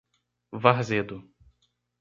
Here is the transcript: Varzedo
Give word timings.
Varzedo 0.63 1.21